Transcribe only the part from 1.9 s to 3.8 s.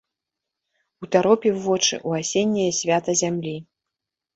ў асенняе свята зямлі.